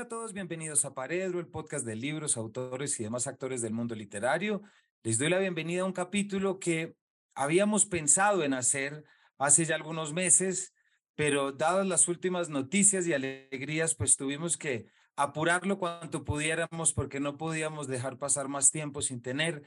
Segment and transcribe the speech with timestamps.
[0.00, 3.74] Hola a todos, bienvenidos a Paredro, el podcast de libros, autores y demás actores del
[3.74, 4.62] mundo literario.
[5.02, 6.96] Les doy la bienvenida a un capítulo que
[7.34, 9.04] habíamos pensado en hacer
[9.36, 10.72] hace ya algunos meses,
[11.16, 17.36] pero dadas las últimas noticias y alegrías, pues tuvimos que apurarlo cuanto pudiéramos porque no
[17.36, 19.64] podíamos dejar pasar más tiempo sin tener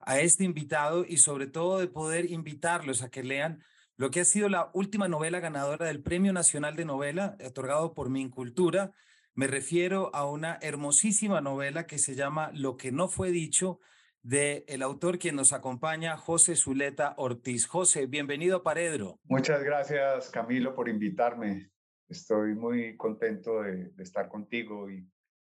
[0.00, 3.62] a este invitado y sobre todo de poder invitarlos a que lean
[3.96, 8.10] lo que ha sido la última novela ganadora del Premio Nacional de Novela otorgado por
[8.10, 8.92] Mincultura.
[9.36, 13.80] Me refiero a una hermosísima novela que se llama Lo que no fue dicho
[14.22, 17.66] de el autor quien nos acompaña, José Zuleta Ortiz.
[17.66, 19.20] José, bienvenido a Paredro.
[19.24, 21.70] Muchas gracias, Camilo, por invitarme.
[22.08, 25.06] Estoy muy contento de, de estar contigo y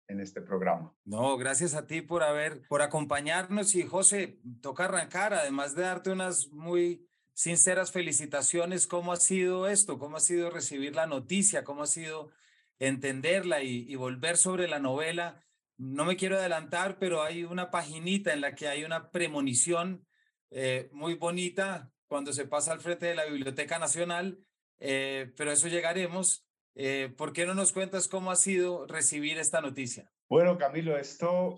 [0.09, 0.96] en este programa.
[1.05, 6.09] No, gracias a ti por haber, por acompañarnos y José, toca arrancar, además de darte
[6.09, 8.87] unas muy sinceras felicitaciones.
[8.87, 9.98] ¿Cómo ha sido esto?
[9.98, 11.65] ¿Cómo ha sido recibir la noticia?
[11.65, 12.30] ¿Cómo ha sido
[12.88, 15.45] entenderla y, y volver sobre la novela?
[15.77, 20.07] No me quiero adelantar, pero hay una paginita en la que hay una premonición
[20.51, 24.38] eh, muy bonita cuando se pasa al frente de la Biblioteca Nacional,
[24.79, 26.46] eh, pero eso llegaremos.
[26.76, 30.13] Eh, ¿Por qué no nos cuentas cómo ha sido recibir esta noticia?
[30.29, 31.57] Bueno, Camilo, esto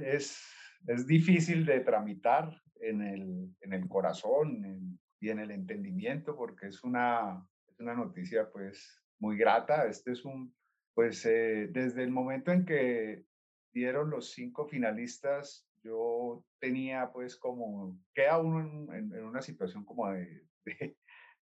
[0.00, 0.42] es,
[0.86, 6.68] es difícil de tramitar en el, en el corazón, en, y en el entendimiento, porque
[6.68, 9.86] es una, es una noticia pues muy grata.
[9.86, 10.54] Este es un,
[10.98, 13.24] pues eh, desde el momento en que
[13.72, 20.42] dieron los cinco finalistas, yo tenía pues como, queda uno en, una situación como de,
[20.64, 20.96] de,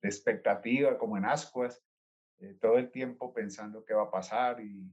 [0.02, 1.86] expectativa, como en ascuas,
[2.40, 4.92] eh, todo el tiempo pensando qué va a pasar y,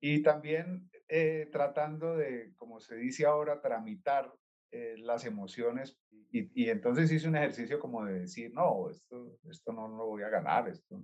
[0.00, 4.32] y también eh, tratando de, como se dice ahora, tramitar
[4.72, 9.88] las emociones y, y, entonces hice un ejercicio como de decir, no, esto, esto no
[9.88, 11.02] lo voy a ganar, esto,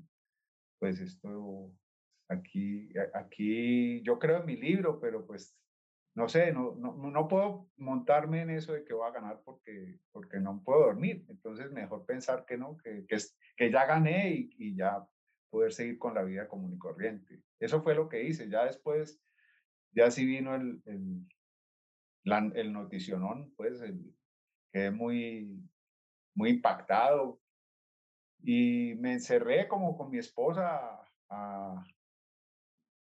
[0.79, 1.75] pues esto,
[2.29, 5.57] aquí, aquí, yo creo en mi libro, pero pues,
[6.15, 9.99] no sé, no, no, no puedo montarme en eso de que voy a ganar porque,
[10.13, 13.19] porque no puedo dormir, entonces mejor pensar que no, que, que,
[13.57, 15.07] que ya gané y, y ya
[15.51, 17.43] poder seguir con la vida común y corriente.
[17.61, 19.23] Eso fue lo que hice, ya después,
[19.93, 20.83] ya sí vino el,
[22.25, 23.83] el noticionón, pues
[24.73, 25.63] quedé muy,
[26.35, 27.41] muy impactado.
[28.43, 31.01] Y me encerré como con mi esposa
[31.31, 31.85] a,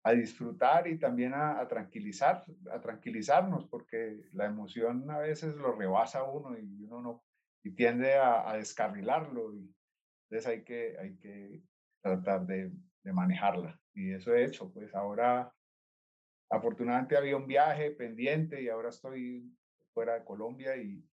[0.04, 6.24] a disfrutar y también a, tranquilizar, a tranquilizarnos, porque la emoción a veces lo rebasa
[6.24, 7.24] uno y uno no,
[7.64, 9.54] y tiende a, a descarrilarlo.
[9.54, 9.74] Y
[10.30, 11.64] entonces hay que, hay que
[12.02, 12.72] tratar de,
[13.04, 13.80] de manejarla.
[13.94, 15.54] Y eso he hecho, pues ahora
[16.50, 19.56] afortunadamente había un viaje pendiente y ahora estoy
[19.94, 21.04] fuera de Colombia y,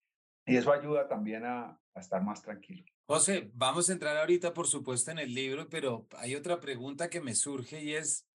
[0.46, 2.84] y eso ayuda también a, a, estar más tranquilo.
[3.06, 7.20] José, vamos a entrar ahorita, por supuesto, en el libro, pero hay otra pregunta que
[7.20, 8.27] me surge y es,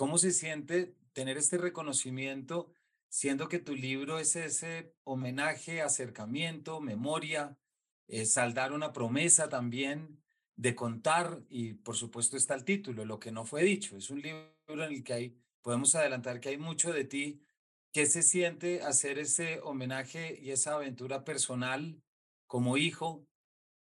[0.00, 2.72] ¿cómo se siente tener este reconocimiento,
[3.10, 7.58] siendo que tu libro es ese homenaje, acercamiento, memoria,
[8.08, 10.18] eh, saldar una promesa también
[10.56, 13.94] de contar y, por supuesto, está el título, Lo que no fue dicho.
[13.94, 17.42] Es un libro en el que hay podemos adelantar que hay mucho de ti.
[17.92, 22.02] ¿Qué se siente hacer ese homenaje y esa aventura personal
[22.46, 23.26] como hijo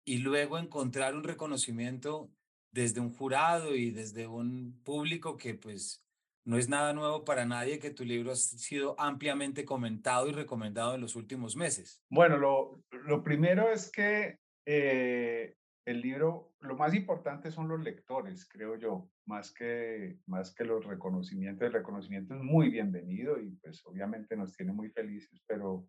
[0.05, 2.29] y luego encontrar un reconocimiento
[2.73, 6.03] desde un jurado y desde un público que pues
[6.49, 10.95] no es nada nuevo para nadie que tu libro ha sido ampliamente comentado y recomendado
[10.95, 12.03] en los últimos meses?
[12.09, 15.55] Bueno, lo, lo primero es que eh,
[15.85, 20.87] el libro, lo más importante son los lectores, creo yo, más que, más que los
[20.87, 21.67] reconocimientos.
[21.67, 25.87] El reconocimiento es muy bienvenido y pues obviamente nos tiene muy felices, pero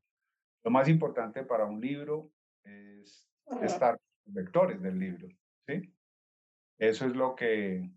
[0.66, 2.34] lo más importante para un libro
[2.66, 3.31] es
[3.62, 5.30] estar con los lectores del libro,
[5.66, 5.94] ¿sí?
[6.78, 7.90] Eso es lo que,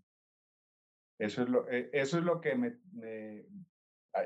[1.23, 3.45] eso es lo, e, eso es lo que me, me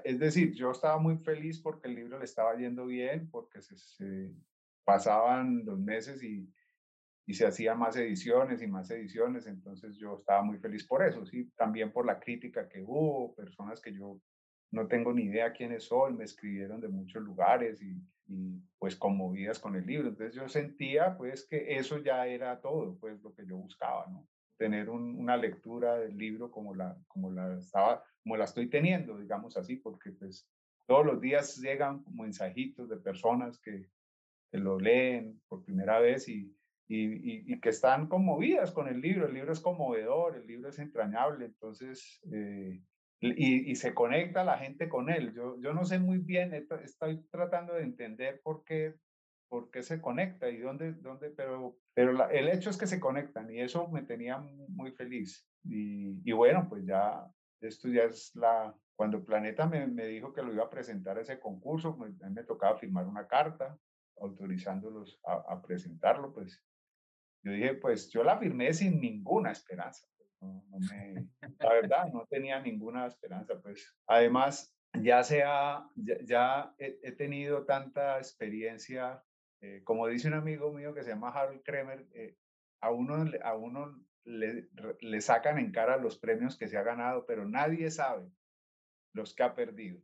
[0.04, 3.78] es decir, yo estaba muy feliz porque el libro le estaba yendo bien, porque se,
[3.78, 4.34] se
[4.84, 6.52] pasaban los meses y
[7.28, 11.26] y se hacían más ediciones y más ediciones, entonces yo estaba muy feliz por eso,
[11.26, 14.22] sí, también por la crítica que hubo, personas que yo
[14.72, 19.60] no tengo ni idea quiénes son, me escribieron de muchos lugares y, y, pues conmovidas
[19.60, 23.46] con el libro, entonces yo sentía pues que eso ya era todo, pues lo que
[23.46, 24.26] yo buscaba, ¿no?
[24.58, 29.18] Tener un, una lectura del libro como la, como la estaba, como la estoy teniendo,
[29.18, 30.50] digamos así, porque pues
[30.88, 33.90] todos los días llegan mensajitos de personas que,
[34.52, 36.56] que lo leen por primera vez y,
[36.88, 39.28] y, y, y, que están conmovidas con el libro.
[39.28, 42.82] El libro es conmovedor, el libro es entrañable, entonces, eh,
[43.20, 45.34] y, y, se conecta la gente con él.
[45.34, 48.96] Yo, yo no sé muy bien, estoy tratando de entender por qué,
[49.50, 53.00] por qué se conecta y dónde, dónde pero, pero la, el hecho es que se
[53.00, 55.48] conectan y eso me tenía muy feliz.
[55.64, 57.26] Y, y bueno, pues ya,
[57.62, 61.22] esto ya es la, cuando Planeta me, me, dijo que lo iba a presentar a
[61.22, 63.78] ese concurso, pues, a mí me tocaba firmar una carta
[64.20, 66.64] autorizándolos a, a, presentarlo, pues
[67.44, 70.08] yo dije, pues yo la firmé sin ninguna esperanza.
[70.18, 71.28] Pues, no, no me,
[71.60, 73.60] la verdad, no tenía ninguna esperanza.
[73.62, 79.24] Pues además, ya, sea, ya, ya he, he, tenido tanta experiencia,
[79.62, 82.36] eh, como dice un amigo mío que se llama Harold Kremer, eh,
[82.82, 84.70] a uno, a uno le,
[85.00, 88.30] le sacan en cara los premios que se ha ganado, pero nadie sabe
[89.14, 90.02] los que ha perdido.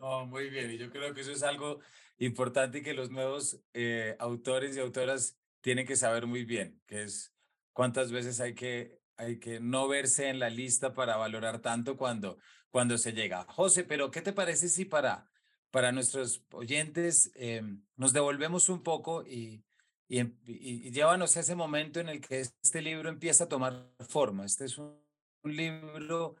[0.00, 1.80] oh, muy bien, y yo creo que eso es algo
[2.18, 7.34] importante que los nuevos eh, autores y autoras tienen que saber muy bien, que es
[7.72, 12.38] cuántas veces hay que, hay que no verse en la lista para valorar tanto cuando,
[12.70, 13.44] cuando se llega.
[13.44, 15.30] José, pero ¿qué te parece si para,
[15.70, 17.62] para nuestros oyentes eh,
[17.96, 19.64] nos devolvemos un poco y,
[20.08, 24.44] y, y, llévanos a ese momento en el que este libro empieza a tomar forma?
[24.44, 25.06] Este es un
[25.46, 26.36] un libro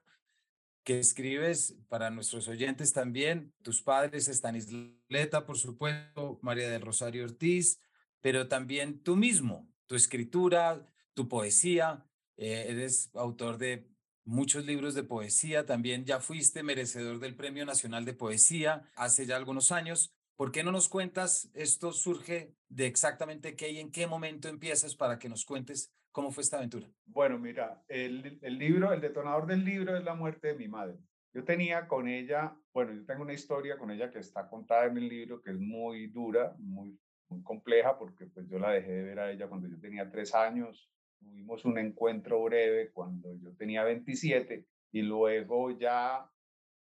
[0.84, 7.80] que escribes para nuestros oyentes también, tus padres, Estanisleta, por supuesto, María del Rosario Ortiz,
[8.20, 10.84] pero también tú mismo, tu escritura,
[11.14, 12.04] tu poesía,
[12.36, 13.88] eh, eres autor de
[14.26, 19.36] muchos libros de poesía, también ya fuiste merecedor del Premio Nacional de Poesía hace ya
[19.36, 20.12] algunos años.
[20.36, 21.48] ¿Por qué no nos cuentas?
[21.54, 26.32] Esto surge de exactamente qué y en qué momento empiezas para que nos cuentes ¿Cómo
[26.32, 26.88] fue esta aventura?
[27.04, 30.96] Bueno, mira, el, libro, el detonador del libro es la muerte de mi madre.
[31.34, 34.96] Yo tenía con ella, bueno, yo tengo una historia con ella que está contada en
[34.96, 39.02] el libro, que es muy dura, muy, muy compleja, porque pues yo la dejé de
[39.02, 40.90] ver a ella cuando yo tenía tres años.
[41.18, 46.30] Tuvimos un encuentro breve cuando yo tenía 27 y luego ya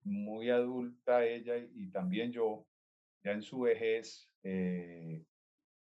[0.04, 2.66] muy adulta ella y también yo,
[3.24, 5.24] ya en su vejez, eh,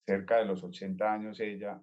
[0.06, 1.82] cerca de los 80 años ella,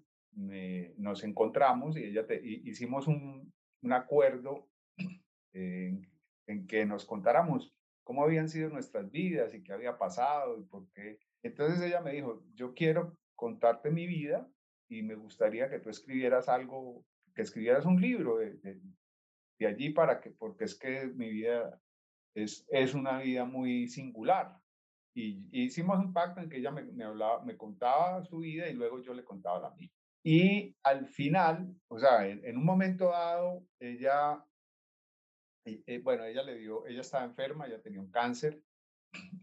[0.98, 4.68] nos encontramos y ella te, hicimos un, un acuerdo
[5.54, 6.10] en,
[6.48, 10.90] en, que nos contáramos cómo habían sido nuestras vidas y qué había pasado y por
[10.92, 11.20] qué.
[11.44, 14.50] Entonces ella me dijo, yo quiero contarte mi vida
[14.90, 18.56] y me gustaría que tú escribieras algo, que escribieras un libro de,
[19.60, 21.82] de, allí para que, porque es que mi vida
[22.36, 24.58] es, es una vida muy singular.
[25.16, 29.02] Y, hicimos un pacto en que ella me, hablaba, me contaba su vida y luego
[29.02, 29.90] yo le contaba la mía.
[30.24, 34.44] Y al final, o sea, en, un momento dado, ella,
[35.66, 38.62] eh, bueno, ella le dio, ella estaba enferma, ella tenía un cáncer,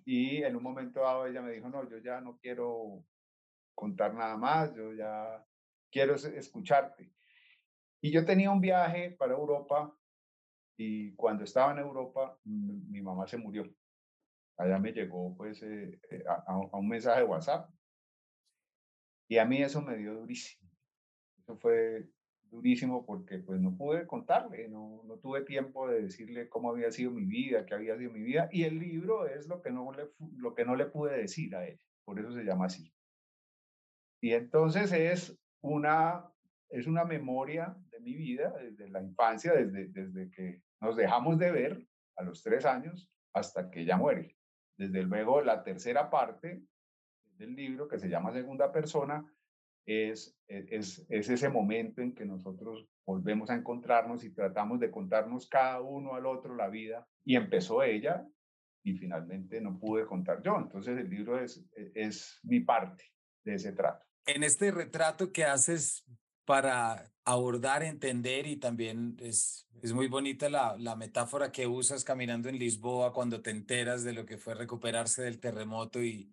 [0.04, 3.04] y en un momento dado ella me dijo, no, yo ya no quiero
[3.74, 5.44] contar nada más, yo ya
[5.90, 7.12] quiero escucharte.
[8.00, 9.96] Y yo tenía un viaje para Europa
[10.76, 13.64] y cuando estaba en Europa, mi mamá se murió.
[14.56, 17.70] Allá me llegó pues eh, eh, a, a, un mensaje de WhatsApp.
[19.28, 20.70] Y a mí eso me dio durísimo.
[21.38, 22.08] Eso fue
[22.52, 27.10] durísimo porque pues no pude contarle, no, no tuve tiempo de decirle cómo había sido
[27.10, 30.10] mi vida, qué había sido mi vida, y el libro es lo que no le,
[30.36, 32.92] lo que no le pude decir a ella, por eso se llama así.
[34.22, 36.24] Y entonces es una,
[36.70, 41.50] es una memoria de mi vida desde la infancia, desde, desde que nos dejamos de
[41.50, 41.86] ver
[42.16, 44.36] a los tres años hasta que ella muere.
[44.78, 46.62] Desde luego, la tercera parte
[47.36, 49.26] del libro, que se llama Segunda Persona,
[49.84, 54.92] es, e, es, es, ese momento en que nosotros volvemos a encontrarnos y tratamos de
[54.92, 57.08] contarnos cada uno al otro la vida.
[57.24, 58.24] Y empezó ella
[58.84, 60.56] y finalmente no pude contar yo.
[60.58, 63.02] Entonces el libro es, e, es mi parte
[63.44, 64.11] de ese trato.
[64.26, 66.04] En este retrato que haces
[66.44, 72.48] para abordar, entender y también es, es muy bonita la, la metáfora que usas caminando
[72.48, 76.32] en Lisboa cuando te enteras de lo que fue recuperarse del terremoto y,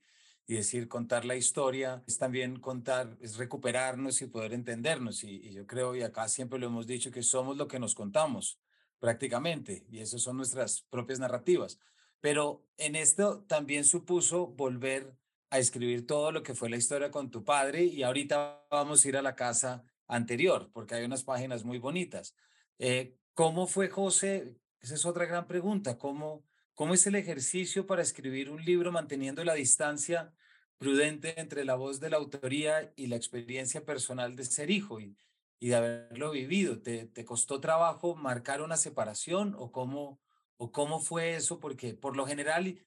[0.50, 5.24] y decir, contar la historia es también contar, es recuperarnos y poder entendernos.
[5.24, 8.60] Y, yo creo, y acá siempre lo hemos dicho, que somos lo que nos contamos
[8.98, 11.78] prácticamente, y eso son nuestras propias narrativas.
[12.20, 15.16] Pero en esto también supuso volver
[15.50, 19.08] a escribir todo lo que fue la historia con tu padre y ahorita vamos a
[19.08, 22.36] ir a la casa anterior, porque hay unas páginas muy bonitas.
[22.78, 24.56] Eh, ¿Cómo fue José?
[24.82, 25.98] Esa es otra gran pregunta.
[25.98, 30.34] ¿Cómo, ¿Cómo es el ejercicio para escribir un libro manteniendo la distancia
[30.78, 35.18] prudente entre la voz de la autoría y la experiencia personal de ser hijo y,
[35.60, 36.82] y de haberlo vivido?
[36.82, 40.22] ¿Te, ¿Te, costó trabajo marcar una separación o cómo,
[40.58, 41.60] o cómo fue eso?
[41.60, 42.80] Porque por lo general,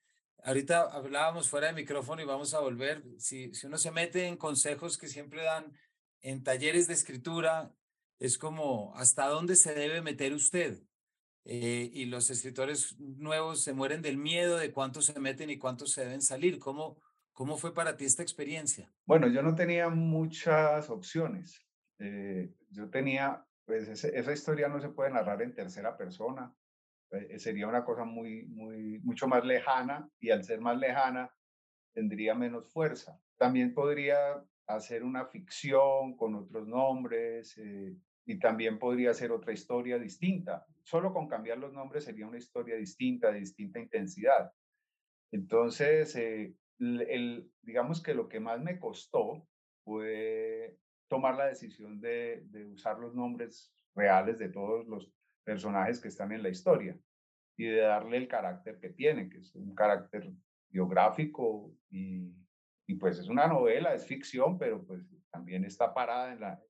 [0.42, 4.36] ahorita hablábamos fuera de micrófono y vamos a volver, si, si uno se mete en
[4.36, 5.72] consejos que siempre dan
[6.20, 7.74] en talleres de escritura,
[8.18, 10.82] es como, ¿hasta dónde se debe meter usted?
[11.44, 15.92] Eh, y los escritores nuevos se mueren del miedo de cuántos se meten y cuántos
[15.92, 16.60] se deben salir.
[16.60, 17.00] ¿Cómo,
[17.32, 18.92] ¿Cómo fue para ti esta experiencia?
[19.06, 21.66] Bueno, yo no tenía muchas opciones.
[21.98, 26.54] Eh, yo tenía pues esa historia no se puede narrar en tercera persona.
[27.12, 31.30] Eh, sería una cosa muy, muy, mucho más lejana y al ser más lejana
[31.92, 33.20] tendría menos fuerza.
[33.36, 39.98] También podría hacer una ficción con otros nombres eh, y también podría ser otra historia
[39.98, 40.64] distinta.
[40.84, 44.52] Solo con cambiar los nombres sería una historia distinta, de distinta intensidad.
[45.30, 49.46] Entonces, eh, el, digamos que lo que más me costó
[49.84, 50.78] fue
[51.08, 55.12] tomar la decisión de, de usar los nombres reales de todos los
[55.44, 56.96] personajes que están en la historia
[57.56, 60.32] y de darle el carácter que tiene, que es un carácter
[60.70, 62.32] biográfico y,
[62.86, 66.62] y pues es una novela, es ficción, pero pues también está parada en, la,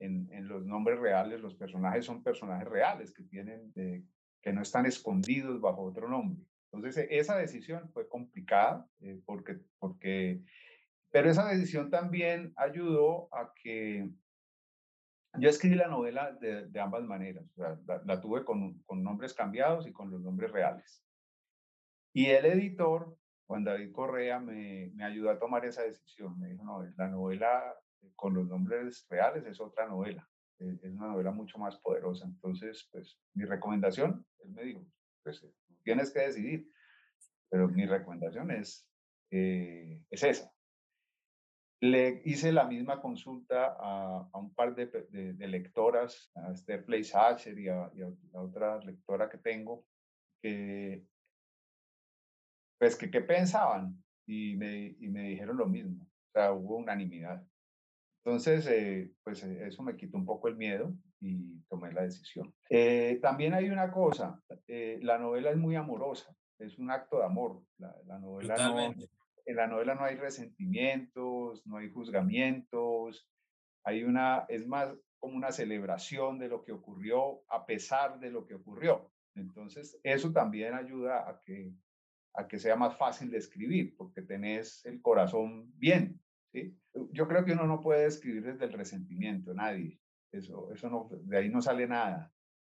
[0.00, 4.04] en, en los nombres reales, los personajes son personajes reales que tienen, eh,
[4.42, 6.44] que no están escondidos bajo otro nombre.
[6.72, 10.42] Entonces, e, esa decisión fue complicada eh, porque, porque,
[11.10, 14.08] pero esa decisión también ayudó a que
[15.38, 17.44] yo escribí la novela de, ambas maneras.
[17.56, 21.02] la, tuve con, nombres cambiados y con los nombres reales.
[22.12, 26.38] Y el editor, Juan David Correa, me, ayudó a tomar esa decisión.
[26.38, 27.74] Me dijo, no, la novela
[28.16, 30.28] con los nombres reales es otra novela.
[30.58, 32.26] Es, es una novela mucho más poderosa.
[32.26, 34.86] Entonces, pues, mi recomendación, él me dijo,
[35.22, 35.44] pues,
[35.82, 36.70] tienes que decidir.
[37.50, 38.88] Pero mi recomendación es,
[39.30, 40.53] eh, es esa.
[41.84, 47.58] Le hice la misma consulta a, a un par de, de, lectoras, a Esther Fleisacher
[47.58, 49.84] y a, y a, otra lectora que tengo,
[50.42, 51.04] que,
[52.78, 56.04] pues, que qué pensaban y me, y me dijeron lo mismo.
[56.04, 57.46] O sea, hubo unanimidad.
[58.24, 62.54] Entonces, eh, pues eh, eso me quitó un poco el miedo y tomé la decisión.
[62.70, 67.62] Eh, también hay una cosa, la novela es muy amorosa, es un acto de amor.
[67.78, 68.94] La, novela no,
[69.46, 73.28] en la novela no hay resentimientos, no hay juzgamientos,
[73.84, 78.46] hay una, es más como una celebración de lo que ocurrió a pesar de lo
[78.46, 79.10] que ocurrió.
[79.34, 81.72] Entonces, eso también ayuda a que,
[82.34, 86.20] a que sea más fácil de escribir, porque tenés el corazón bien,
[87.10, 90.00] yo creo que uno no puede escribir desde el resentimiento, nadie.
[90.32, 92.32] Eso, eso no, de ahí no sale nada.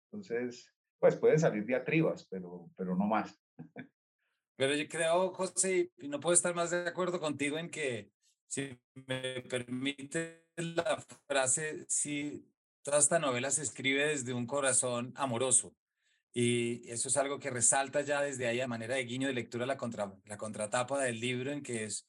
[0.06, 3.38] Entonces, pues pueden salir diatribas, pero, pero no más.
[4.56, 8.10] Pero yo creo, José, y no puedo estar más de acuerdo contigo en que,
[8.48, 12.48] si me permite la frase, si
[12.82, 15.74] toda esta novela se escribe desde un corazón amoroso.
[16.32, 19.66] Y eso es algo que resalta ya desde ahí a manera de guiño de lectura
[19.66, 22.08] la, contra, la contratapa del libro, en que es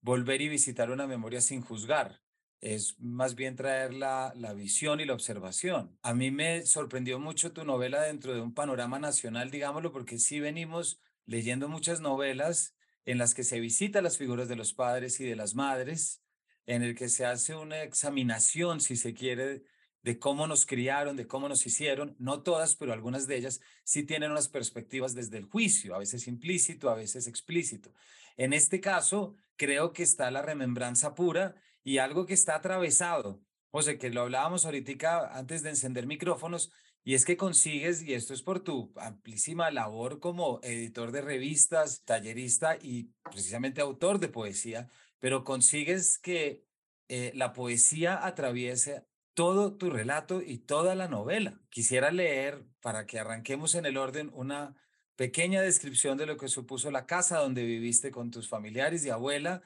[0.00, 2.20] volver y visitar una memoria sin juzgar.
[2.60, 5.96] Es más bien traer la, la visión y la observación.
[6.02, 10.40] A mí me sorprendió mucho tu novela dentro de un panorama nacional, digámoslo, porque sí
[10.40, 15.24] venimos leyendo muchas novelas en las que se visita las figuras de los padres y
[15.24, 16.22] de las madres,
[16.66, 19.62] en el que se hace una examinación, si se quiere,
[20.02, 22.16] de cómo nos criaron, de cómo nos hicieron.
[22.18, 26.26] No todas, pero algunas de ellas sí tienen unas perspectivas desde el juicio, a veces
[26.28, 27.92] implícito, a veces explícito.
[28.38, 33.42] En este caso, creo que está la remembranza pura y algo que está atravesado.
[33.70, 36.72] José, que lo hablábamos ahorita antes de encender micrófonos,
[37.08, 42.04] y es que consigues, y esto es por tu amplísima labor como editor de revistas,
[42.04, 46.66] tallerista y precisamente autor de poesía, pero consigues que
[47.08, 51.58] eh, la poesía atraviese todo tu relato y toda la novela.
[51.70, 54.76] Quisiera leer, para que arranquemos en el orden, una
[55.16, 59.62] pequeña descripción de lo que supuso la casa donde viviste con tus familiares y abuela.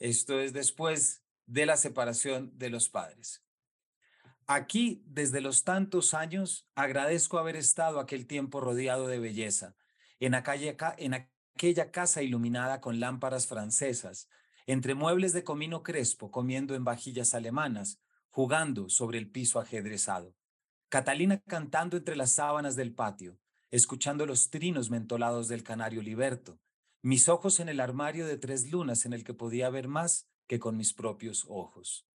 [0.00, 3.44] Esto es después de la separación de los padres.
[4.52, 9.76] Aquí, desde los tantos años, agradezco haber estado aquel tiempo rodeado de belleza,
[10.18, 14.28] en, aquella, en aquella casa iluminada con lámparas francesas,
[14.66, 20.34] entre muebles de comino crespo, comiendo en vajillas alemanas, jugando sobre el piso ajedrezado.
[20.88, 23.38] Catalina cantando entre las sábanas del patio,
[23.70, 26.58] escuchando los trinos mentolados del canario liberto,
[27.02, 30.58] mis ojos en el armario de tres lunas en el que podía ver más que
[30.58, 32.09] con mis propios ojos.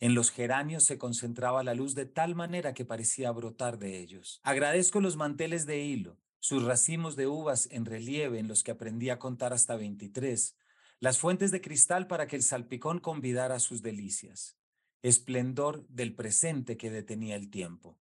[0.00, 4.40] En los geranios se concentraba la luz de tal manera que parecía brotar de ellos.
[4.44, 9.10] Agradezco los manteles de hilo, sus racimos de uvas en relieve en los que aprendí
[9.10, 10.56] a contar hasta 23,
[11.00, 14.56] las fuentes de cristal para que el salpicón convidara sus delicias,
[15.02, 17.98] esplendor del presente que detenía el tiempo,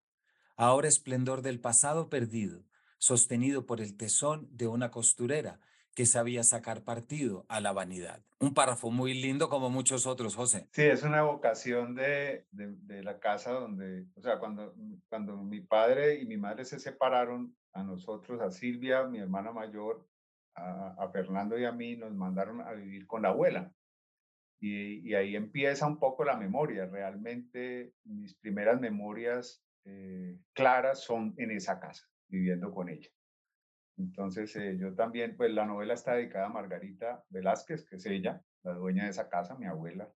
[0.55, 2.63] ahora esplendor del pasado perdido,
[2.99, 5.59] sostenido por el tesón de una costurera
[5.97, 8.23] que sabía sacar partido a la vanidad.
[8.39, 10.67] Un párrafo muy lindo como muchos otros, José.
[10.71, 14.75] Sí, es una vocación de, de, la casa donde, o sea, cuando,
[15.09, 20.07] cuando mi padre y mi madre se separaron, a nosotros, a Silvia, mi hermana mayor,
[20.53, 23.73] a, a Fernando y a mí, nos mandaron a vivir con la abuela.
[24.59, 26.85] Y, y ahí empieza un poco la memoria.
[26.85, 33.09] Realmente mis primeras memorias eh, claras son en esa casa, viviendo con ella.
[33.97, 38.41] Entonces, eh, yo también, pues la novela está dedicada a Margarita Velázquez, que es ella,
[38.63, 40.11] la dueña de esa casa, mi abuela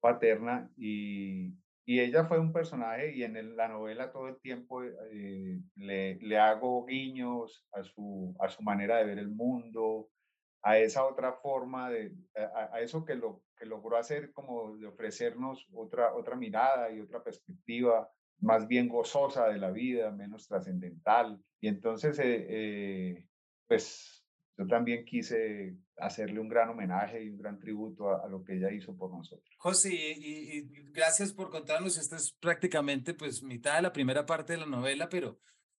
[0.00, 1.54] paterna, y,
[1.84, 6.38] y ella fue un personaje y en la novela todo el tiempo eh, le, le,
[6.38, 10.08] hago guiños a su, a su manera de ver el mundo,
[10.62, 14.86] a esa otra forma, de, a, a, eso que, lo, que logró hacer como de
[14.86, 21.42] ofrecernos otra, otra mirada y otra perspectiva más bien gozosa de la vida, menos trascendental.
[21.60, 23.26] Y entonces, eh, eh,
[23.66, 24.24] pues
[24.56, 28.70] yo también quise hacerle un gran homenaje y un gran tributo a, lo que ella
[28.70, 29.48] hizo por nosotros.
[29.58, 31.98] José, y, gracias por contarnos.
[31.98, 35.38] Esta es prácticamente pues mitad de la primera parte de la novela, pero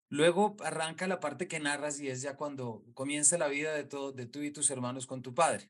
[0.09, 4.11] luego arranca la parte que narras y es ya cuando comienza la vida de, todo,
[4.11, 5.69] de tú y tus hermanos con tu padre.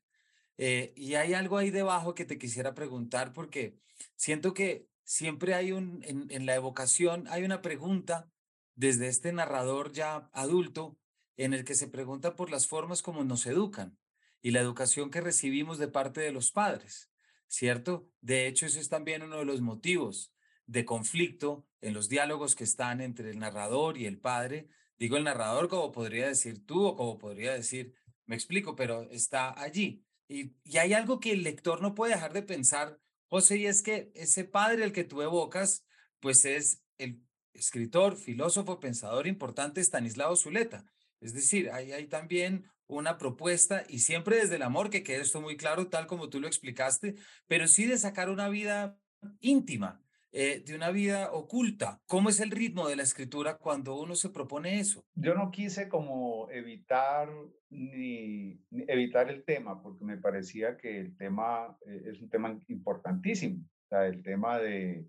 [0.57, 3.77] Eh, y hay algo ahí debajo que te quisiera preguntar porque
[4.15, 8.31] siento que siempre hay un, en, la evocación, hay una pregunta
[8.75, 10.97] desde este narrador ya adulto
[11.35, 13.97] en el que se pregunta por las formas como nos educan
[14.41, 17.11] y la educación que recibimos de parte de los padres,
[17.47, 18.07] ¿cierto?
[18.21, 20.33] De hecho, eso es también uno de los motivos
[20.65, 24.69] de conflicto en los diálogos que están entre el narrador y el padre.
[24.97, 27.93] Digo el narrador como podría decir tú o como podría decir,
[28.25, 30.05] me explico, pero está allí.
[30.29, 32.97] Y, y hay algo que el lector no puede dejar de pensar,
[33.31, 35.85] José, y es que ese padre al que tú evocas,
[36.19, 37.23] pues es el
[37.53, 40.83] escritor, filósofo, pensador importante Stanislao Zuleta.
[41.21, 45.39] Es decir, hay, hay también una propuesta y siempre desde el amor, que quede esto
[45.39, 47.15] muy claro, tal como tú lo explicaste,
[47.47, 48.97] pero sí de sacar una vida
[49.39, 52.01] íntima, eh, de una vida oculta.
[52.07, 55.03] ¿Cómo es el ritmo de la escritura cuando uno se propone eso?
[55.15, 57.29] Yo no quise como evitar
[57.69, 63.63] ni, evitar el tema, porque me parecía que el tema eh, es un tema importantísimo,
[63.89, 65.05] el tema de,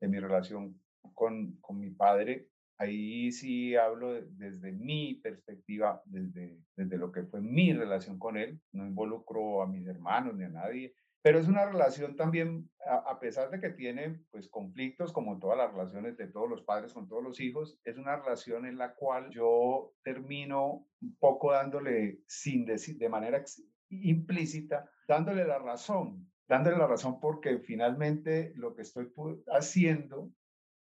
[0.00, 0.80] de mi relación
[1.14, 2.48] con, con mi padre
[2.82, 8.60] ahí sí hablo desde mi perspectiva, desde, desde lo que fue mi relación con él,
[8.72, 13.48] no involucro a mis hermanos ni a nadie, pero es una relación también, a, pesar
[13.50, 17.22] de que tiene pues conflictos como todas las relaciones de todos los padres con todos
[17.22, 22.98] los hijos, es una relación en la cual yo termino un poco dándole, sin decir,
[22.98, 23.44] de manera
[23.88, 29.12] implícita, dándole la razón, dándole la razón porque finalmente lo que estoy
[29.46, 30.32] haciendo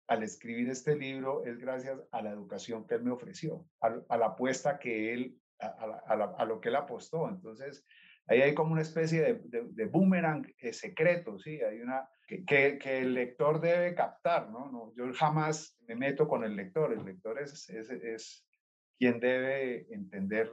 [0.08, 4.26] al escribir este libro es gracias a la educación que él me ofreció, a, la
[4.26, 7.28] apuesta que él, a, lo que él apostó.
[7.28, 7.84] Entonces,
[8.26, 11.60] ahí hay como una especie de, boomerang eh, secreto, ¿sí?
[11.60, 12.44] Hay una que,
[12.78, 14.70] que, el lector debe captar, ¿no?
[14.70, 14.94] ¿no?
[14.96, 18.46] Yo jamás me meto con el lector, el lector es, es, es
[18.98, 20.50] quien debe entender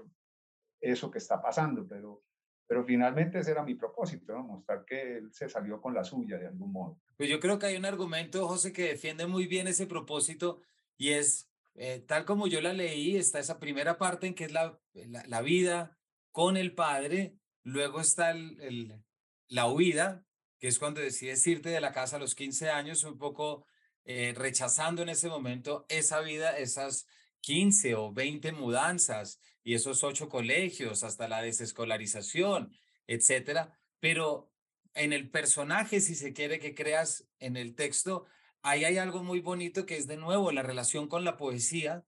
[0.81, 2.23] eso que está pasando, pero
[2.69, 4.43] pero finalmente ese era mi propósito, ¿no?
[4.43, 7.01] mostrar que él se salió con la suya de algún modo.
[7.17, 10.61] Pues yo creo que hay un argumento, José, que defiende muy bien ese propósito
[10.95, 14.51] y es, eh, tal como yo la leí, está esa primera parte en que es
[14.51, 15.97] la, la, vida
[16.31, 17.38] con el padre,
[17.69, 19.03] luego está el, el,
[19.47, 20.25] la huida,
[20.59, 23.65] que es cuando decides irte de la casa a los 15 años, un poco
[24.05, 27.07] eh, rechazando en ese momento esa vida, esas
[27.41, 32.71] 15 o 20 mudanzas y esos ocho colegios hasta la desescolarización,
[33.07, 33.79] etcétera.
[33.99, 34.51] Pero
[34.93, 38.25] en el personaje, si se quiere que creas en el texto,
[38.61, 42.03] ahí hay algo muy bonito que es de nuevo la relación con la poesía,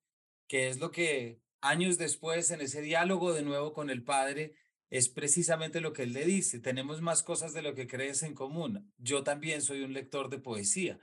[0.47, 4.55] que es lo que años después en ese diálogo de nuevo con el padre
[4.91, 8.35] es precisamente lo que él le dice, tenemos más cosas de lo que crees en
[8.35, 8.93] común.
[8.99, 10.99] Yo también soy un lector de poesía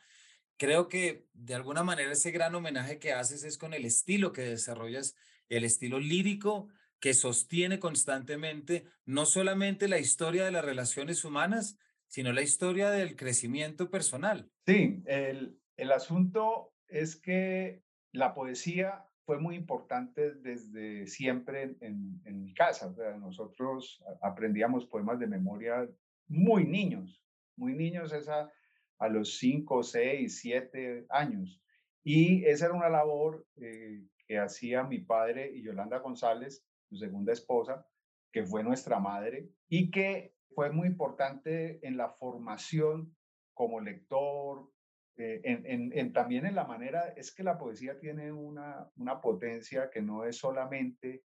[0.59, 4.43] creo que de alguna manera ese gran homenaje que haces es con el estilo que
[4.43, 5.17] desarrollas,
[5.49, 6.69] el estilo lírico
[7.01, 13.17] que sostiene constantemente no solamente la historia de las relaciones humanas, sino la historia del
[13.17, 14.51] crecimiento personal.
[14.67, 22.55] Sí, el, el asunto es que la poesía fue muy importante desde siempre en, mi
[22.55, 22.95] casa.
[23.21, 25.87] nosotros aprendíamos poemas de memoria
[26.29, 27.23] muy niños,
[27.55, 28.15] muy niños.
[28.15, 28.51] Esa,
[28.99, 31.63] a los 5, 6, 7 años.
[32.03, 37.35] Y esa era una labor eh, que hacía mi padre y Yolanda González, su segunda
[37.35, 37.87] esposa,
[38.33, 43.15] que fue nuestra madre, y que fue muy importante en la formación
[43.53, 44.73] como lector,
[45.19, 49.91] eh, en, en, también en la manera, es que la poesía tiene una, una potencia
[49.91, 51.25] que no es solamente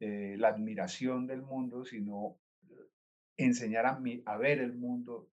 [0.00, 2.38] eh, la admiración del mundo, sino
[3.36, 5.30] enseñar a, mí, a ver el mundo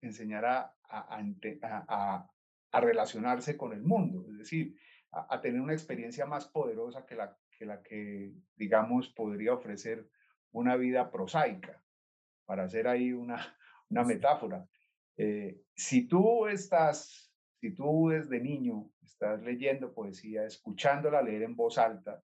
[0.00, 2.28] enseñar a, a,
[2.72, 4.76] a, relacionarse con el mundo, es decir,
[5.10, 10.08] a, tener una experiencia más poderosa que la, que la que, digamos, podría ofrecer
[10.52, 11.82] una vida prosaica,
[12.44, 13.36] para hacer ahí una,
[13.90, 14.66] una metáfora.
[15.16, 21.78] Eh, si tú estás, si tú desde niño estás leyendo poesía, escuchándola leer en voz
[21.78, 22.22] alta,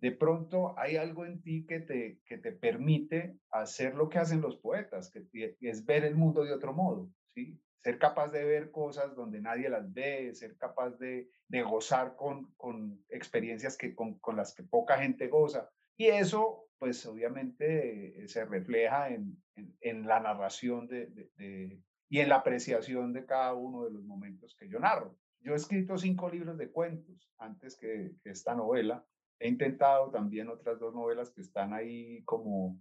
[0.00, 4.40] de pronto hay algo en ti que te, que te permite hacer lo que hacen
[4.40, 7.60] los poetas, que es ver el mundo de otro modo, ¿sí?
[7.82, 12.52] Ser capaz de ver cosas donde nadie las ve, ser capaz de, de gozar con,
[12.56, 15.70] con experiencias que, con, con, las que poca gente goza.
[15.96, 19.36] Y eso, pues obviamente, se refleja en,
[19.80, 24.56] en, la narración de, de, y en la apreciación de cada uno de los momentos
[24.58, 25.16] que yo narro.
[25.40, 29.04] Yo he escrito cinco libros de cuentos antes que, que esta novela
[29.40, 32.76] He intentado también otras dos novelas que están ahí como,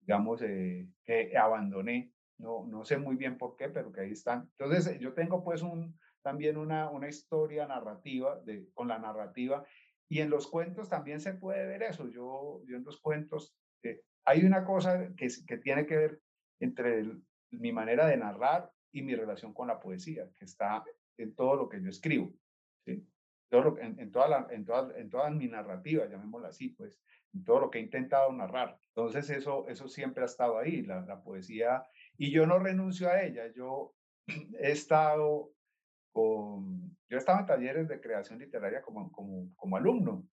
[0.00, 2.12] digamos, eh, que abandoné.
[2.38, 4.50] No, no sé muy bien por qué, pero que ahí están.
[4.58, 9.62] Entonces, yo tengo pues un, también una, una historia narrativa de, con la narrativa
[10.08, 12.08] y en los cuentos también se puede ver eso.
[12.08, 16.20] Yo, yo en los cuentos, eh, hay una cosa que, que tiene que ver
[16.60, 17.04] entre
[17.50, 20.84] mi manera de narrar y mi relación con la poesía, que está
[21.16, 22.32] en todo lo que yo escribo.
[22.84, 23.06] ¿sí?
[23.50, 27.00] en, en, toda la, en, toda, en toda mi narrativa, llamémosla así, pues,
[27.32, 28.78] en todo lo que he intentado narrar.
[28.94, 31.84] Entonces eso, eso siempre ha estado ahí, la, la poesía,
[32.16, 33.52] y yo no renuncio a ella.
[33.54, 33.94] Yo
[34.58, 35.52] he estado
[36.12, 40.26] con, yo he estado en talleres de creación literaria como, como, como alumno,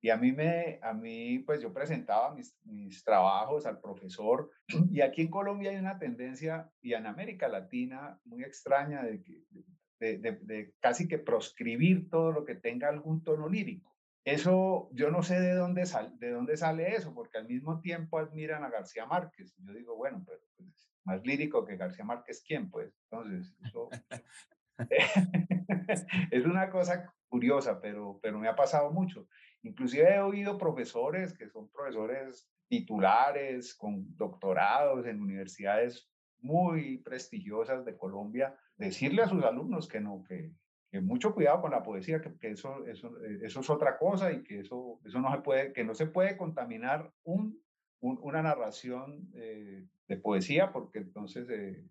[0.00, 4.50] y a mí, me, a mí, pues yo presentaba mis, mis trabajos al profesor,
[4.90, 9.44] y aquí en Colombia hay una tendencia, y en América Latina, muy extraña, de que
[9.98, 13.96] de, casi que proscribir todo lo que tenga algún tono lírico.
[14.24, 15.84] Eso, yo no sé de dónde,
[16.18, 19.54] de dónde sale eso, porque al mismo tiempo admiran a García Márquez.
[19.58, 22.68] Yo digo, bueno, pero pues, más lírico que García Márquez, ¿quién?
[22.68, 23.88] Pues entonces, eso
[26.30, 29.28] es una cosa curiosa, pero, pero me ha pasado mucho.
[29.66, 36.08] Inclusive he oído profesores que son profesores titulares con doctorados en universidades
[36.40, 40.52] muy prestigiosas de Colombia, decirle a sus alumnos que no, que,
[40.90, 44.32] que mucho cuidado con la poesía, que, que, eso, eso, eh, eso es otra cosa
[44.32, 47.60] y que eso, eso no se puede, que no se puede contaminar un,
[48.00, 51.84] una narración eh, de poesía porque entonces eh,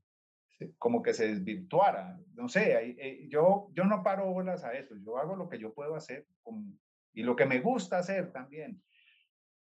[0.77, 2.17] como que se desvirtuara.
[2.33, 5.95] No sé, yo, yo no paro bolas a eso, yo hago lo que yo puedo
[5.95, 6.25] hacer
[7.15, 8.81] y lo que me gusta hacer también.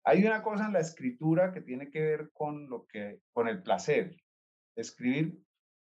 [0.05, 3.63] Hay una cosa en la escritura que tiene que ver con lo que, con el
[3.63, 4.17] placer.
[4.77, 5.39] Escribir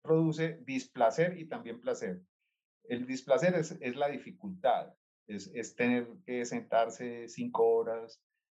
[0.01, 2.21] produce displacer y también placer.
[2.85, 4.93] El displacer es, es la dificultad,
[5.27, 8.19] es, es, tener que sentarse cinco horas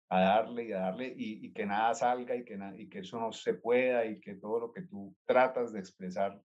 [0.09, 3.31] a darle y a darle y, que nada salga y que, y que eso no
[3.31, 6.41] se pueda y que todo lo que tú tratas de expresar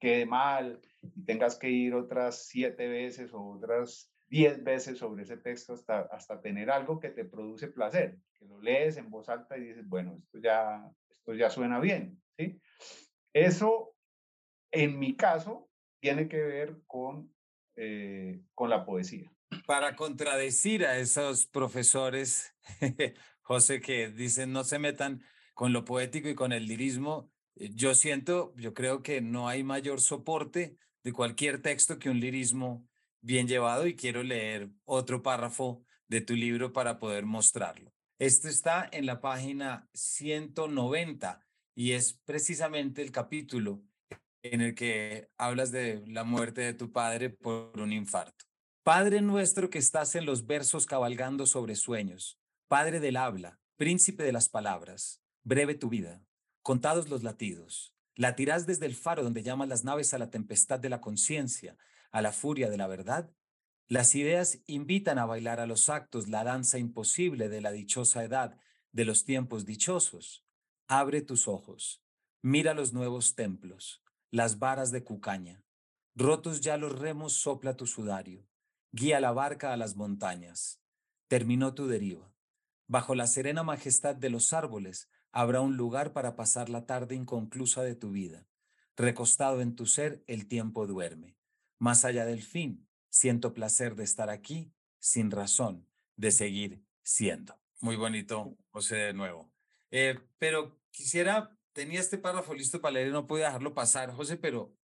[0.00, 5.36] quede mal y tengas que ir otras siete veces o otras diez veces sobre ese
[5.36, 9.58] texto hasta, hasta tener algo que te produce placer, que lo lees en voz alta
[9.58, 12.58] y dices, bueno, esto ya, esto ya suena bien, ¿sí?
[13.34, 13.94] Eso
[14.72, 15.68] en mi caso,
[16.00, 17.32] tiene que ver con,
[17.76, 19.30] eh, con la poesía.
[19.66, 22.54] Para contradecir a esos profesores,
[23.42, 25.22] José, que dicen no se metan
[25.54, 29.64] con lo poético y con el lirismo, eh, yo siento, yo creo que no hay
[29.64, 32.86] mayor soporte de cualquier texto que un lirismo
[33.20, 37.92] bien llevado y quiero leer otro párrafo de tu libro para poder mostrarlo.
[38.18, 43.82] Esto está en la página 190 y es precisamente el capítulo
[44.42, 48.44] en el que hablas de la muerte de tu padre por un infarto.
[48.82, 54.32] Padre nuestro que estás en los versos cabalgando sobre sueños, Padre del habla, príncipe de
[54.32, 56.22] las palabras, breve tu vida,
[56.62, 60.88] contados los latidos, latirás desde el faro donde llaman las naves a la tempestad de
[60.88, 61.76] la conciencia,
[62.10, 63.30] a la furia de la verdad.
[63.86, 68.56] Las ideas invitan a bailar a los actos la danza imposible de la dichosa edad,
[68.92, 70.44] de los tiempos dichosos.
[70.86, 72.02] Abre tus ojos,
[72.42, 75.64] mira los nuevos templos, las varas de cucaña.
[76.14, 78.46] Rotos ya los remos, sopla tu sudario.
[78.92, 80.80] Guía la barca a las montañas.
[81.28, 82.34] Terminó tu deriva.
[82.88, 87.82] Bajo la serena majestad de los árboles habrá un lugar para pasar la tarde inconclusa
[87.82, 88.48] de tu vida.
[88.96, 91.39] Recostado en tu ser, el tiempo duerme.
[91.80, 97.58] Más allá del fin, siento placer de estar aquí, sin razón, de seguir siendo.
[97.80, 99.50] Muy bonito, José, de nuevo.
[99.90, 104.36] Eh, pero quisiera tenía este párrafo listo para leer y no pude dejarlo pasar, José,
[104.36, 104.76] pero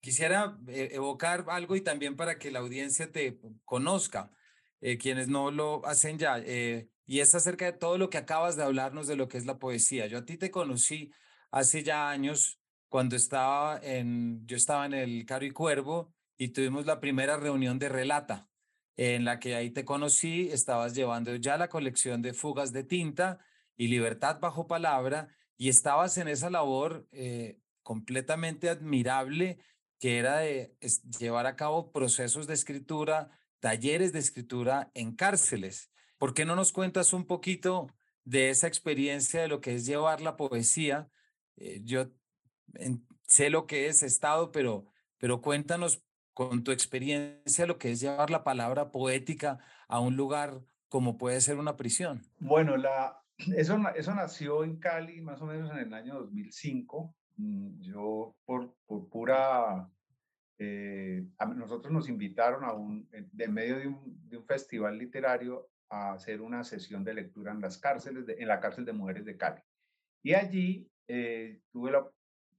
[0.00, 4.30] quisiera eh, evocar algo y también para que la audiencia te conozca,
[4.80, 6.38] eh, quienes no lo hacen ya.
[6.38, 9.58] Y es acerca de todo lo que acabas de hablarnos de lo que es la
[9.58, 10.06] poesía.
[10.06, 11.12] Yo a ti te conocí
[11.50, 12.58] hace ya años
[12.88, 17.78] cuando estaba en, yo estaba en el Caro y Cuervo y tuvimos la primera reunión
[17.78, 18.48] de Relata,
[18.96, 23.38] en la que ahí te conocí, estabas llevando ya la colección de fugas de tinta
[23.76, 29.58] y libertad bajo palabra, y estabas en esa labor eh, completamente admirable
[29.98, 30.76] que era de
[31.18, 35.90] llevar a cabo procesos de escritura, talleres de escritura en cárceles.
[36.16, 37.88] ¿Por qué no nos cuentas un poquito
[38.24, 41.10] de esa experiencia de lo que es llevar la poesía?
[41.56, 42.10] Eh, yo
[43.26, 44.86] sé lo que es estado, pero,
[45.18, 46.04] pero cuéntanos
[46.38, 51.40] con tu experiencia lo que es llevar la palabra poética a un lugar como puede
[51.40, 52.22] ser una prisión.
[52.38, 53.20] Bueno, la,
[53.56, 57.12] eso, eso nació en Cali más o menos en el año 2005.
[57.38, 59.90] Mm, yo por, por pura...
[60.60, 66.12] Eh, nosotros nos invitaron a un, de medio de un, de un, festival literario a
[66.12, 69.60] hacer una sesión de lectura en las cárceles, en la cárcel de mujeres de Cali.
[70.22, 72.08] Y allí eh, tuve la,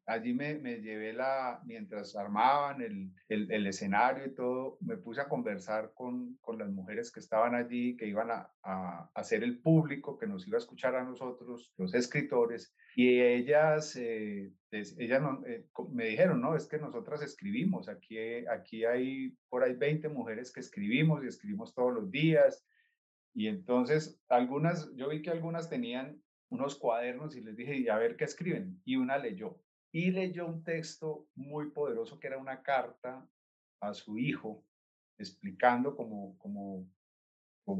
[0.09, 5.29] allí me, me, llevé la, mientras armaban el, el, escenario y todo, me puse a
[5.29, 10.17] conversar con, con las mujeres que estaban allí, que iban a, a, hacer el público,
[10.17, 16.05] que nos iba a escuchar a nosotros, los escritores, y ellas, eh, ellas eh, me
[16.05, 18.17] dijeron, no, es que nosotras escribimos, aquí,
[18.47, 22.65] aquí hay por ahí 20 mujeres que escribimos y escribimos todos los días,
[23.35, 26.19] y entonces algunas, yo vi que algunas tenían
[26.49, 30.45] unos cuadernos y les dije, y a ver qué escriben, y una leyó y leyó
[30.45, 33.27] un texto muy poderoso que era una carta
[33.81, 34.63] a su hijo
[35.17, 36.87] explicando como, como,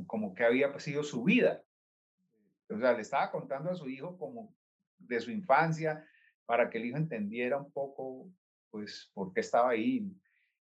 [0.05, 1.63] como, que había sido su vida.
[2.69, 4.55] O sea, le estaba contando a su hijo como
[4.97, 6.05] de su infancia
[6.45, 8.29] para que el hijo entendiera un poco,
[8.69, 10.11] pues, por qué estaba ahí.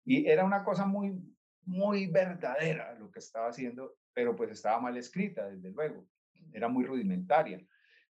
[0.04, 1.14] Y era una cosa muy,
[1.62, 6.06] muy verdadera lo que estaba haciendo, pero pues estaba mal escrita, desde luego.
[6.52, 7.60] Era muy rudimentaria.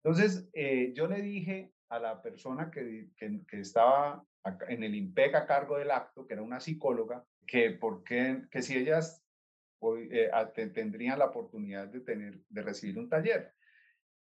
[0.02, 4.24] Entonces, eh, yo le dije a la persona que, que, estaba
[4.68, 8.62] en el IMPEC a cargo del acto, que era una psicóloga, que, por qué, que
[8.62, 9.24] si ellas
[9.78, 10.30] hoy, eh,
[10.74, 13.54] tendrían la oportunidad de, tener, de recibir un taller.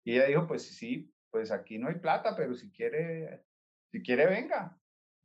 [0.05, 3.45] Y ella dijo, pues sí, pues aquí no hay plata, pero si quiere,
[3.91, 4.79] si quiere, venga.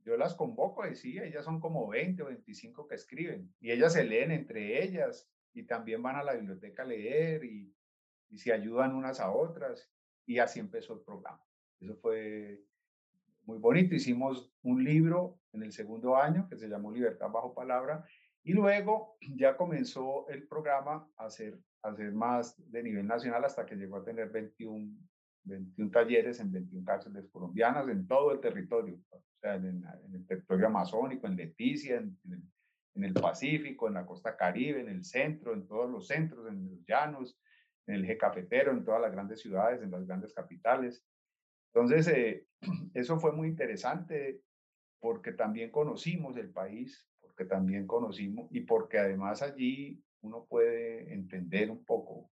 [0.03, 3.53] Yo las convoco y sí, ellas son como 20 o 25 que escriben.
[3.59, 7.75] Y ellas se leen entre ellas y también van a la biblioteca a leer y,
[8.29, 9.91] y se ayudan unas a otras.
[10.25, 11.43] Y así empezó el programa.
[11.81, 12.63] Eso fue
[13.45, 13.95] muy bonito.
[13.95, 18.05] Hicimos un libro en el segundo año que se llamó Libertad bajo palabra
[18.43, 23.65] y luego ya comenzó el programa a ser, a ser más de nivel nacional hasta
[23.65, 24.95] que llegó a tener 21,
[25.43, 30.67] 21 talleres en 21 cárceles colombianas en todo el territorio, o sea, en, el territorio
[30.67, 32.43] amazónico, en Leticia, en, el,
[32.93, 36.69] en, el, Pacífico, en la costa caribe, en el centro, en todos los centros, en
[36.69, 37.39] los llanos,
[37.87, 41.03] en el eje cafetero, en todas las grandes ciudades, en las grandes capitales.
[41.73, 42.45] Entonces, eh,
[42.93, 44.41] eso fue muy interesante
[44.99, 51.71] porque también conocimos el país, porque también conocimos y porque además allí uno puede entender
[51.71, 52.29] un poco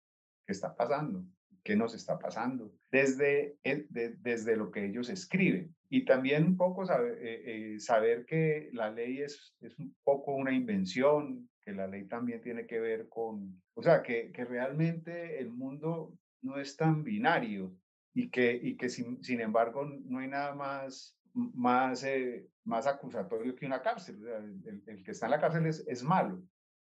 [0.46, 1.24] qué está pasando,
[1.62, 5.74] qué nos está pasando, desde, desde lo que ellos escriben.
[5.88, 10.34] Y también un poco saber, eh, eh, saber que la ley es, es un poco
[10.34, 15.40] una invención, que la ley también tiene que ver con, o sea, que, que realmente
[15.40, 17.76] el mundo no es tan binario,
[18.16, 23.54] y que, y que sin, sin embargo no hay nada más, más, eh, más acusatorio
[23.54, 24.18] que una cárcel.
[24.64, 26.42] el, que está en la cárcel es, es malo,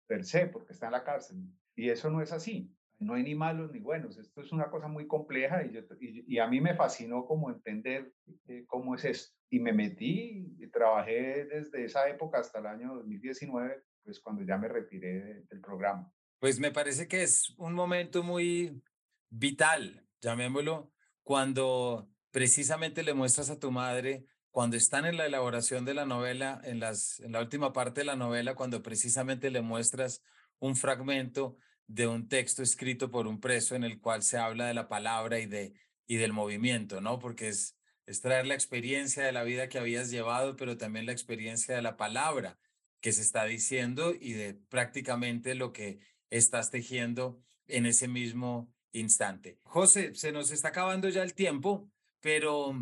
[0.08, 1.38] per se, porque está en la cárcel.
[1.76, 2.74] Y eso no es así.
[2.98, 4.18] No hay ni malos ni buenos.
[4.18, 8.12] Esto es una cosa muy compleja y, yo, y, a mí me fascinó como entender
[8.48, 9.32] eh, cómo es esto.
[9.50, 14.58] Y me metí y trabajé desde esa época hasta el año 2019, pues cuando ya
[14.58, 16.12] me retiré del programa.
[16.40, 18.82] Pues me parece que es un momento muy
[19.30, 25.94] vital, llamémoslo, cuando precisamente le muestras a tu madre, cuando están en la elaboración de
[25.94, 30.22] la novela, en, las, en la última parte de la novela, cuando precisamente le muestras
[30.58, 31.56] un fragmento
[31.86, 35.40] de un texto escrito por un preso en el cual se habla de la palabra
[35.40, 35.74] y, de,
[36.06, 37.18] y del movimiento, ¿no?
[37.18, 41.12] Porque es, es traer la experiencia de la vida que habías llevado, pero también la
[41.12, 42.58] experiencia de la palabra
[43.00, 49.58] que se está diciendo y de prácticamente lo que estás tejiendo en ese mismo instante.
[49.62, 51.88] José, se nos está acabando ya el tiempo,
[52.20, 52.74] pero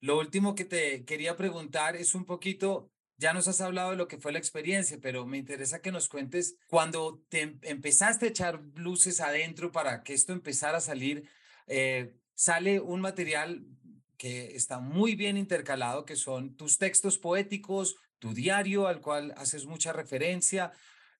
[0.00, 4.08] lo último que te quería preguntar es un poquito, ya nos has hablado de lo
[4.08, 8.28] que fue la experiencia, pero me interesa que nos cuentes cuando te em, empezaste a
[8.28, 11.28] echar luces adentro para que esto empezara a salir,
[11.66, 13.64] eh, sale un material
[14.16, 19.66] que está muy bien intercalado, que son tus textos poéticos, tu diario al cual haces
[19.66, 20.72] mucha referencia,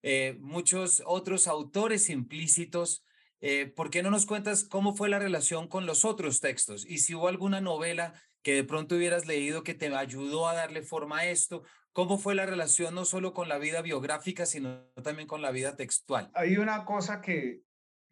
[0.02, 3.04] eh, muchos otros autores implícitos
[3.46, 6.86] eh, ¿por qué no nos cuentas cómo fue la relación con los otros textos?
[6.88, 10.80] Y si hubo alguna novela que de pronto hubieras leído que te ayudó a darle
[10.80, 15.28] forma a esto, ¿cómo fue la relación no solo con la vida biográfica, sino también
[15.28, 16.30] con la vida textual?
[16.32, 17.62] Hay una cosa que,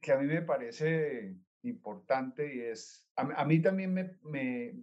[0.03, 4.75] que a mí me parece importante y es, a, mí también me, me,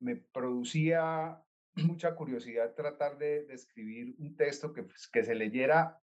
[0.00, 1.38] me producía
[1.74, 6.00] mucha curiosidad tratar de, escribir un texto que, pues, que se leyera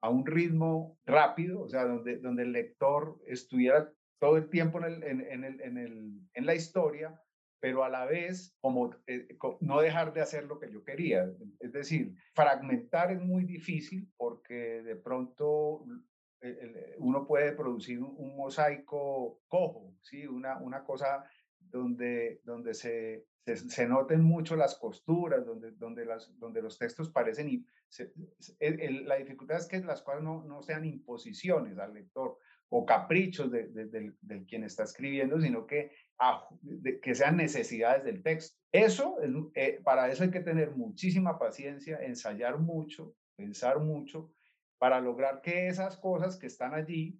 [0.00, 4.84] a un ritmo rápido, o sea, donde, donde el lector estuviera todo el tiempo en,
[4.84, 7.20] el, en, el, en, el, en la historia,
[7.60, 9.28] pero a la vez como eh,
[9.60, 11.30] no dejar de hacer lo que yo quería.
[11.60, 15.84] Es decir, fragmentar es muy difícil porque de pronto
[16.98, 20.26] uno puede producir un, mosaico cojo, ¿sí?
[20.26, 21.24] una, una cosa
[21.70, 27.66] donde, donde se, se, noten mucho las costuras, donde, donde, las, donde los textos parecen...
[28.60, 33.68] La dificultad es que las cosas no, no sean imposiciones al lector o caprichos de,
[33.68, 35.92] del, quien está escribiendo, sino que,
[37.02, 38.58] que sean necesidades del texto.
[38.72, 39.16] Eso,
[39.54, 44.32] eh, para eso hay que tener muchísima paciencia, ensayar mucho, pensar mucho,
[44.78, 47.18] para lograr que esas cosas que están allí.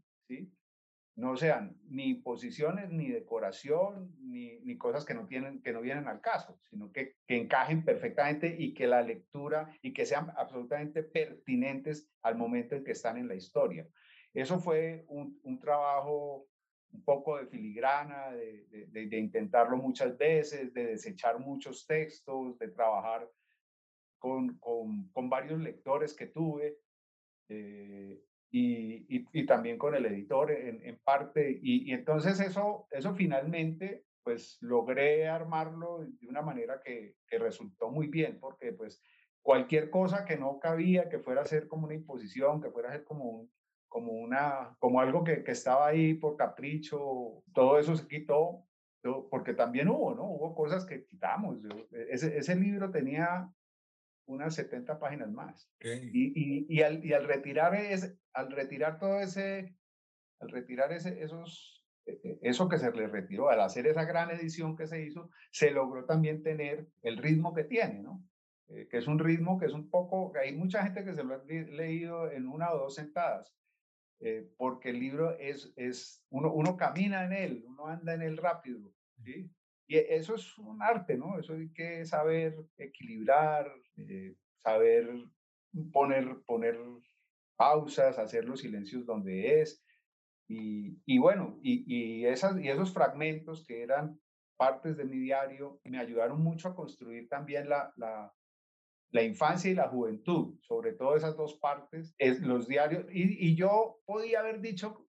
[1.17, 6.09] No sean ni posiciones, ni decoración, ni, ni, cosas que no, tienen, que no vienen
[6.09, 11.03] al caso, sino que, que, encajen perfectamente y que la lectura y que sean absolutamente
[11.03, 13.89] pertinentes al momento en que están en la historia.
[14.35, 16.47] Eso fue un, un trabajo
[16.93, 23.29] un poco de filigrana, de, de, intentarlo muchas veces, de desechar muchos textos, de trabajar
[24.19, 26.79] con, con, con varios lectores que tuve.
[27.49, 31.59] Eh, y, y, y, también con el editor en, en parte.
[31.63, 37.91] Y, y, entonces eso, eso finalmente, pues logré armarlo de una manera que, que, resultó
[37.91, 39.03] muy bien, porque pues
[39.43, 42.93] cualquier cosa que no cabía, que fuera a ser como una imposición, que fuera a
[42.93, 43.53] ser como un,
[43.89, 48.67] como, una, como algo que, que estaba ahí por capricho, todo eso se quitó,
[49.31, 50.25] porque también hubo, ¿no?
[50.25, 51.59] Hubo cosas que quitamos.
[52.11, 53.49] Ese, ese libro tenía
[54.27, 55.71] unas 70 páginas más.
[55.81, 59.75] Y, y, y, al, y, al, retirar es, al retirar todo ese,
[60.41, 64.31] al retirar ese, esos, e, e, eso que se le retiró, al hacer esa gran
[64.31, 68.23] edición que se hizo, se logró también tener el ritmo que tiene, ¿no?
[68.69, 71.35] Eh, que es un ritmo que es un poco, hay mucha gente que se lo
[71.35, 73.55] ha leído en una o dos sentadas,
[74.21, 78.37] eh, porque el libro es, es uno, uno camina en él, uno anda en él
[78.37, 78.93] rápido,
[79.25, 79.51] ¿sí?
[79.89, 81.39] Y eso es un arte, ¿no?
[81.39, 85.09] Eso hay que saber equilibrar, eh, saber
[85.93, 86.77] poner, poner
[87.57, 89.83] pausas, hacer los silencios donde es.
[90.49, 94.21] Y, bueno, y, y, y esos fragmentos que eran
[94.57, 98.33] partes de mi diario me ayudaron mucho a construir también la, la,
[99.23, 103.07] infancia y la juventud, sobre todo esas dos partes, es los diarios.
[103.11, 105.07] Y, yo podía haber dicho,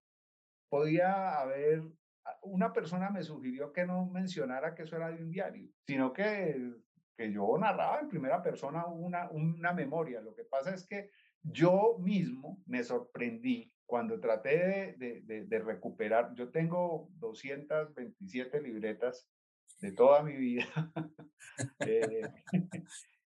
[0.70, 1.82] podía haber
[2.42, 6.74] una persona me sugirió que no mencionara que eso era de un diario, sino que,
[7.16, 10.20] que yo narraba en primera persona una, una memoria.
[10.20, 11.10] Lo que pasa es que
[11.42, 19.26] yo mismo me sorprendí cuando traté de, de, de, recuperar, yo tengo 227 libretas
[19.80, 20.66] de toda mi vida.
[21.80, 22.22] eh,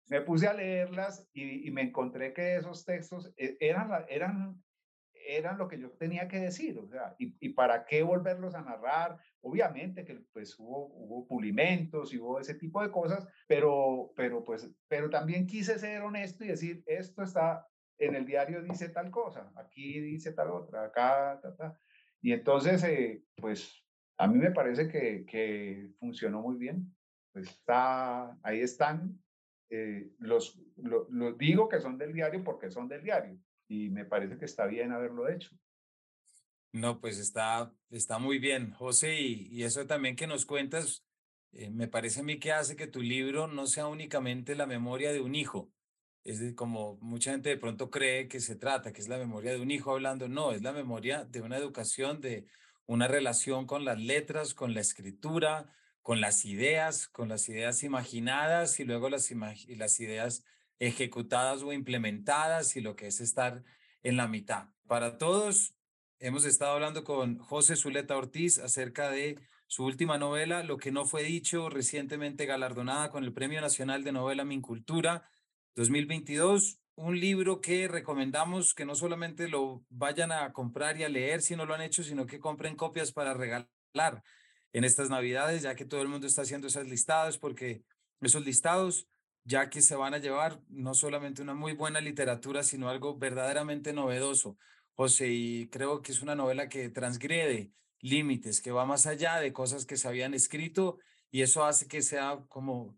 [0.08, 4.62] me puse a leerlas y, y, me encontré que esos textos eh, eran, eran
[5.26, 8.62] eran lo que yo tenía que decir, o sea, y, y, para qué volverlos a
[8.62, 9.18] narrar.
[9.40, 14.70] Obviamente que pues hubo, hubo pulimentos y hubo ese tipo de cosas, pero, pero pues,
[14.88, 17.66] pero también quise ser honesto y decir, esto está
[18.04, 21.80] en el diario dice tal cosa, aquí dice tal otra, acá, ta, ta.
[22.20, 23.84] Y entonces, eh, pues,
[24.18, 26.94] a mí me parece que, que funcionó muy bien.
[27.32, 29.18] Pues está, ahí están.
[29.70, 33.38] Eh, los, lo, lo digo que son del diario porque son del diario
[33.68, 35.56] y me parece que está bien haberlo hecho.
[36.72, 41.06] No, pues está, está muy bien, José, y, y eso también que nos cuentas,
[41.52, 45.12] eh, me parece a mí que hace que tu libro no sea únicamente la memoria
[45.12, 45.70] de un hijo,
[46.24, 49.52] es de, como mucha gente de pronto cree que se trata, que es la memoria
[49.52, 52.46] de un hijo hablando, no, es la memoria de una educación, de
[52.86, 55.66] una relación con las letras, con la escritura,
[56.02, 60.44] con las ideas, con las ideas imaginadas y luego las, y las ideas
[60.78, 63.62] ejecutadas o implementadas y lo que es estar
[64.02, 64.66] en la mitad.
[64.86, 65.74] Para todos,
[66.18, 71.06] hemos estado hablando con José Zuleta Ortiz acerca de su última novela, Lo que no
[71.06, 75.30] fue dicho, recientemente galardonada con el Premio Nacional de Novela Mincultura
[75.74, 81.42] 2022, un libro que recomendamos que no solamente lo vayan a comprar y a leer
[81.42, 84.22] si no lo han hecho, sino que compren copias para regalar
[84.72, 87.82] en estas navidades, ya que todo el mundo está haciendo esas listados, porque
[88.20, 89.08] esos listados
[89.44, 93.92] ya que se van a llevar no solamente una muy buena literatura, sino algo verdaderamente
[93.92, 94.56] novedoso,
[94.94, 99.52] José, y creo que es una novela que transgrede límites, que va más allá de
[99.52, 100.98] cosas que se habían escrito,
[101.30, 102.96] y eso hace que sea como,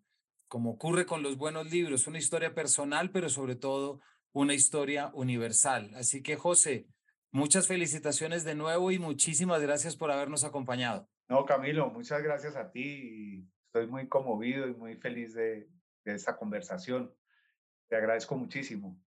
[0.49, 4.01] como ocurre con los buenos libros, una historia personal, pero sobre todo
[4.33, 5.91] una historia universal.
[5.95, 6.87] Así que, José,
[7.31, 11.09] muchas felicitaciones de nuevo y muchísimas gracias por habernos acompañado.
[11.29, 13.49] No, Camilo, muchas gracias a ti.
[13.67, 15.69] Estoy muy conmovido y muy feliz de,
[16.05, 17.15] de esta conversación.
[17.89, 19.01] Te agradezco muchísimo.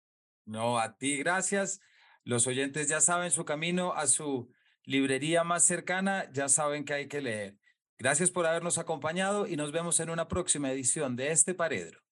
[0.45, 1.81] No, a ti, gracias.
[2.23, 4.51] Los oyentes ya saben su camino a su
[4.83, 7.57] librería más cercana, ya saben que hay que leer.
[7.97, 12.04] Gracias por habernos acompañado y nos vemos en una próxima edición de este Paredro.